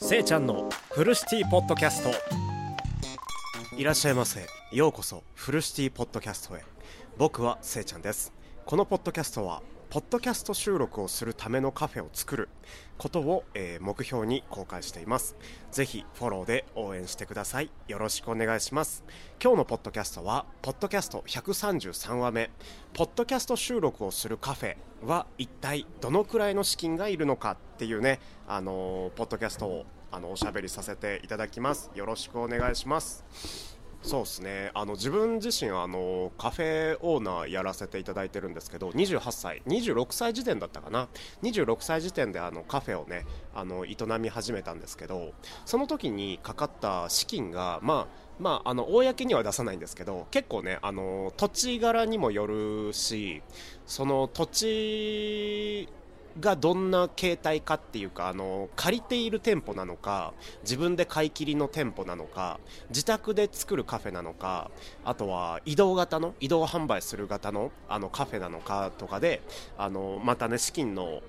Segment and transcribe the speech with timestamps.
[0.00, 2.10] せいちゃんのフルシティポッドキャスト。
[3.76, 4.46] いらっしゃいませ。
[4.70, 6.62] ようこそフルシティポッドキャストへ。
[7.16, 8.32] 僕はせいちゃんです。
[8.64, 12.50] このポッドキャストはポッドキャスト収録をするためのカフェを作る
[12.98, 15.34] ことを、えー目標に公開しています。
[15.72, 17.70] ぜひフォローで応援してください。
[17.86, 19.02] よろしくお願いします。
[19.42, 22.50] 今日のポッドキャストはポッドキャスト133話目。
[22.92, 31.90] ポッドキャスト収録をするカフェは一体どのくらいの資金がいるのかっていうねあのーポッドキャストをあのおしゃべりさせていただきます。
[31.94, 33.77] よろしくお願いします。
[34.02, 34.70] そうですね。
[34.74, 39.62] あの自分自身あのカフェオーナーやらせていただいてるんですけど28歳。
[39.66, 41.08] 26歳時点だったかな。
[41.42, 45.32] 26歳時点であのカフェをねあの営み始めたんですけど
[45.64, 53.42] その時にかかった資金がまあまあ、あの公には出さないんですけど結構ねあの土地柄にもよるし
[53.84, 55.88] その土地
[56.40, 62.60] がどんな形態かっていうかあの借りている店舗なのか自分で買い切りの店舗なのか
[62.90, 64.70] 自宅で作るカフェなのか
[65.04, 69.42] あとは移動型の移動販売する型のあのカフェなのかとかで
[69.76, 71.22] あのまたね資金の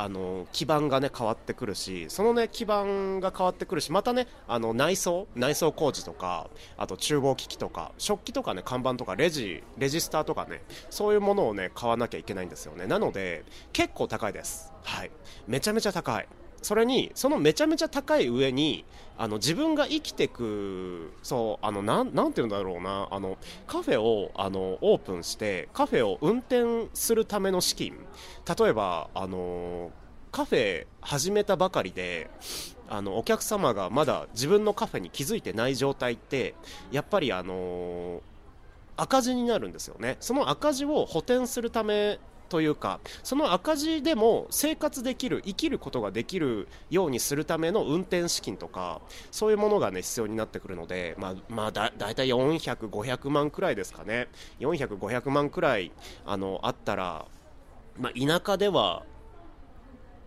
[0.00, 12.86] あの基盤がね変わってくるしそのね基盤が変わってくるしまたねあの内装内装工事とかあと厨房機器とか食器とかね看板とかレジレジスターとかねそういうものをね買わなきゃいけないんですよね。
[12.86, 14.72] なので結構高いです。
[14.84, 15.10] はい。
[15.48, 16.28] めちゃめちゃ高い。
[16.62, 18.84] それにそのめちゃめちゃ高い上に
[19.16, 27.94] あの自分が生きてくそうあのななんて言うんだろうなあのカフェをあのオープンしてカフェを運転するための資金。
[28.58, 29.90] 例えばあの
[30.30, 32.30] カフェ始めたばかりで
[32.88, 36.54] あのお客様がまだ自分のカフェに気づいてない状態って
[36.90, 38.22] やっぱりあの
[38.96, 40.16] 赤字になるんですよね。
[40.20, 42.18] その赤字を補填するため
[42.48, 54.28] というかその赤字でも生活できる生きることができるようにするための運転資金とかそういうものがね必要になってくるのでまあまあだだいたい400、500万くらいですかね。
[54.60, 55.92] 400、500万くらい
[56.24, 57.26] あのあったら、
[57.98, 59.02] まあ、田舎では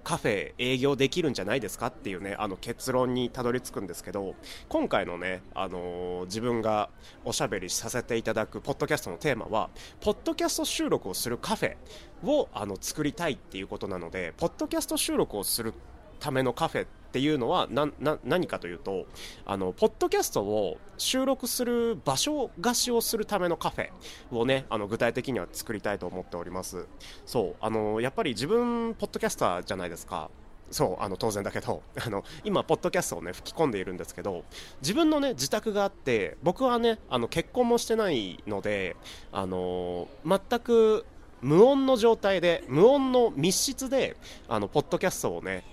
[0.04, 4.36] カフェ営業できるんじゃないですかっていうねあの結論にたどり着くんですけど
[4.70, 6.90] 今回のね、あのー自分が
[7.26, 9.70] おしゃべりさせていただくポッドキャストのテーマは
[10.00, 11.76] ポッドキャスト収録をするカフェ
[12.24, 15.74] をあの作りたいっていうことなのでポッドキャスト収録をする
[16.22, 19.06] ためのカフェっていうのはなな何かというと
[19.46, 23.90] あのポッドキャストを収録する場所貸しをするためのカフェ
[24.32, 26.88] をねあの具体的には作りたいと思っております。
[27.26, 30.30] そうあのやっぱり自分ポッドキャスターじゃないですか。
[30.70, 34.46] そうあの当然だけど あの今、ポッドキャストをね吹き込んでいるんですけど
[34.82, 38.96] 自分のね自宅があって僕はねあの結婚もしてないので
[39.34, 41.06] あの全く
[41.42, 44.16] 無音の状態で無音の密室で
[44.48, 45.66] あのポッドキャストをね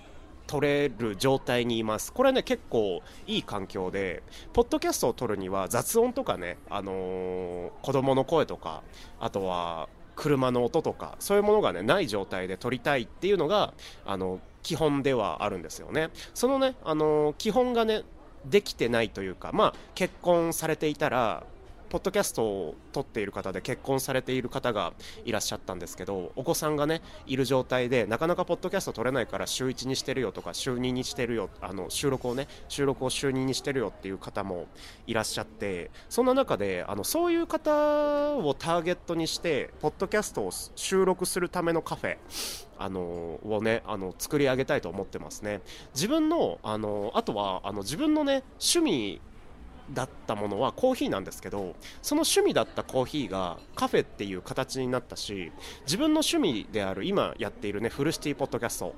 [0.49, 2.11] 撮れる状態にいます。
[2.11, 8.81] これね結構いい環境でポッドキャストを撮るには雑音とかね、あのー子供の声とか
[9.19, 13.75] あとは車の音とかそういうものがねない状態で撮りたいっていうのが
[14.07, 16.09] あの基本ではあるんですよね。
[16.33, 18.01] そのね、あのー基本がね
[18.43, 21.43] できてないというかまあ結婚されていたら
[21.89, 24.93] ポッドキャストを撮っている方で結婚されている方が
[25.25, 34.67] いらっしゃったんですけどお子さんがねいる状態でなかなかポッドキャスト撮れないから週1にしてるよとか週2にしてるよあの収録をね収録を週2にしてるよっていう方も
[35.07, 42.17] いらっしゃってそんな中であのそういう方をターゲットにしてポッドキャストを収録するためのカフェ
[42.77, 45.61] あのをねあの作り上げたいと思ってますね。
[45.93, 49.21] 自分のあのあとはあの自分のね趣味
[49.93, 55.51] だったものはコーヒーなんですけどその趣味だったコーヒーがカフェっていう形になったし
[55.85, 58.93] 自分の趣味である今やっているねフルシティポッドキャスト。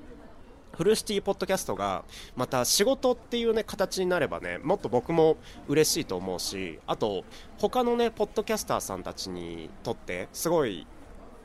[0.76, 5.36] フルシティポッドキャストがまた仕事っていうね形になればねもっと僕も
[5.68, 7.26] 嬉しいと思うしあと
[7.58, 10.88] 他のねポッドキャスターさんたちにとってすごい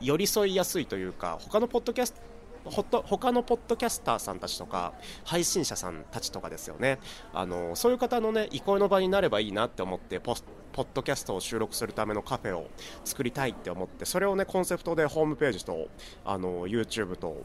[0.01, 2.21] 寄り添いやすいというか他のポッドキャスト
[2.71, 4.93] ほと他のポッドキャスターさんたちとか
[5.25, 6.99] 配信者さんたちとかですよね。
[7.33, 10.37] あのそういう方のね憩いの場になればいいなって思ってポ
[10.73, 12.69] ポッドキャストを収録するためのカフェを
[13.05, 15.89] 作りたいって思ってそれをねコンセプトでホームページと
[16.25, 17.45] あの YouTube と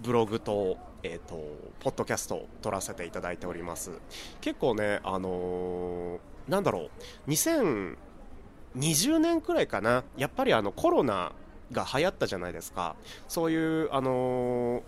[0.00, 1.40] ブログと,、えー、と
[1.80, 3.92] ポッドキャストを撮らせていただいております。
[4.40, 6.88] 結構ねあのーなんだろ
[7.26, 7.30] う。
[7.30, 10.04] 2020年くらいかな。
[10.16, 11.32] やっぱりあのコロナ
[11.72, 12.96] が流行ったじゃないですか。
[13.26, 14.82] そういうあの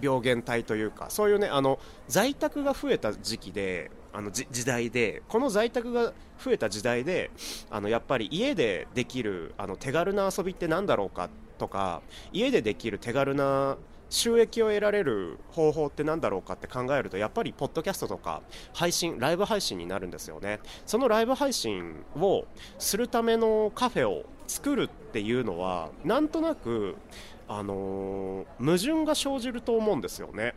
[0.00, 1.78] 病原体というかそういうねあの
[2.08, 6.12] 在宅が増えた時期であの時代でこの在宅が
[6.42, 7.30] 増えた時代で
[7.70, 11.28] あのやっぱり家でできるあの手軽な遊びって何だろうか
[11.58, 12.02] とか
[12.32, 13.76] 家でできる手軽な
[14.10, 18.42] 収益を得られる方法って何だろうかって考えるとやっぱりポッドキャストとか
[18.72, 20.60] 配信ライブ配信になるんですよね。
[20.86, 22.44] そのライブ配信を
[22.78, 26.96] するためのカフェを作るっていうのはなんとなく
[27.48, 30.54] あのー、矛盾が生じると思うんですよね。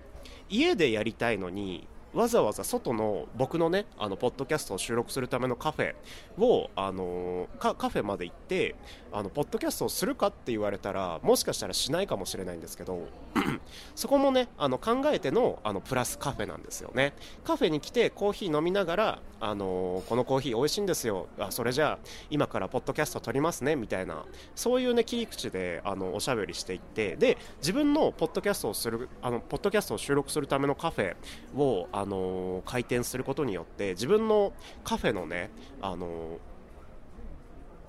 [0.50, 5.94] 家でやりたいのにわざわざ外の僕のねあのポッドキャストを収録するためのカフェ
[6.42, 8.76] をあのカフェまで行って
[9.12, 13.08] あのポッドキャストをするかって言われたらもしかしたらしないかもしれないんですけど
[13.96, 17.14] そこもねあの考えてのあのプラスカフェなんですよね。
[17.44, 21.28] カフェに来てコーヒー飲みながらあのこのコーヒー美味しいんですよ。
[21.38, 24.26] あそれじゃあ今からポッドキャスト撮りますねみたいな
[24.56, 31.16] そういうね切り口であのおしゃべりしていってで自分のポッドキャストをするあのポッドキャストを収録するためのカフェ
[31.56, 34.54] をあの開店することによって自分の
[34.84, 35.50] カフェのね
[35.82, 36.38] あの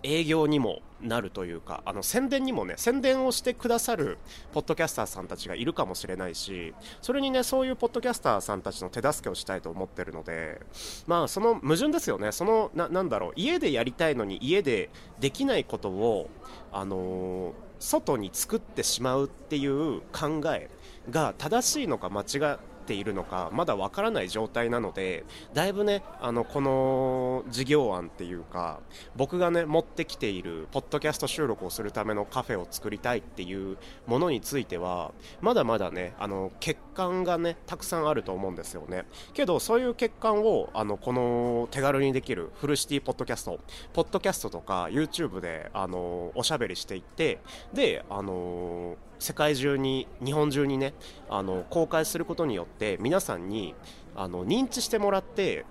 [0.03, 4.17] 営業にもなるというかあの宣伝にもね宣伝をしてくださる
[4.53, 6.73] ポッドキャスターさんたちがいるかもしれないし
[7.03, 10.61] それにねそういうポッドキャスターさんたちの手助けをしたいと思ってるので
[11.07, 12.33] まあその矛盾ですよね。
[12.33, 14.89] そのななんだろう家でやりたいのに家で
[15.21, 16.31] できないことを
[16.73, 20.71] あのー、外に作ってしまうっていう考え
[21.11, 22.59] が正しいのか間違
[22.89, 28.81] ているのかまだわからない状態なのでだいぶねあのこの事業案っていうか
[29.15, 33.77] 僕がね持ってきているポッドキャスト収録をするためのカフェを作りたいっていう
[34.07, 35.13] ものについては
[35.43, 39.05] まだまだねあの欠陥がねたくさんあると思うんですよね。
[39.35, 43.61] けどそういう欠陥をあのこの手軽にできるフルシティポッドキャスト
[43.93, 47.41] ポッドキャストとか YouTube であのおしゃべりしていって
[47.73, 50.95] であの世界中に日本中にね
[51.29, 53.75] あの公開することによって皆さんに
[54.15, 55.65] あの認知してもらって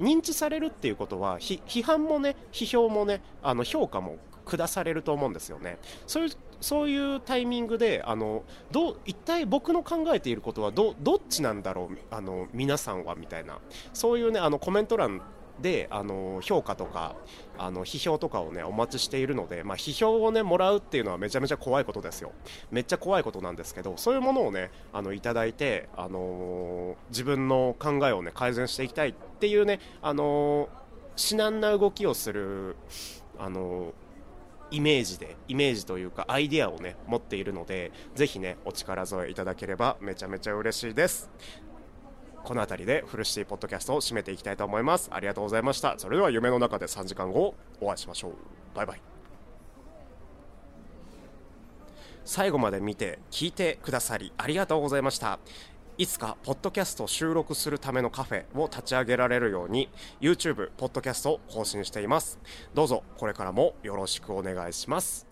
[0.00, 5.78] 認知されるっていうことは批判もね批評もねあの評価も下されると思うんですよね。
[6.06, 13.58] そういうそういうタイミングであのどう一体僕の考えていることはどどっちなんだろうあの皆さんはみたいな。
[13.92, 15.20] そういうねあのコメント欄
[15.60, 17.16] であの評価とか
[17.58, 22.32] あの批評とかをねお待ちしているので、まあ、批評をねもらうっていうのはめちゃめちゃ怖いことですよ
[22.70, 30.68] めっちゃ怖いことなんですけどそういうものをねあのいただいて、あのー、自分の考えをね改善していきたいっていうね、あのー、
[31.16, 32.76] 至難な動きをする、
[33.38, 33.92] あのー
[34.70, 41.30] イメージで、イメージというかアイデアをね、持っているので、ぜひね、お力添えいただければめちゃめちゃ嬉しいです。
[42.46, 45.10] この辺りでフルシティポッドキャストを締めていきたいと思います。
[45.12, 45.96] ありがとうございました。
[45.98, 48.32] それでは夢の中で3時間後お会いしましょう。
[48.72, 49.00] バイバイ。
[52.24, 55.40] 最後まで見て聞いてくださりありがとうございました。
[55.98, 59.88] いつかポッドキャスト収録するためのカフェを立ち上げられるように
[60.20, 62.38] YouTube、ポッドキャストを更新しています。
[62.74, 65.25] どうぞこれからもよろしくお願いします。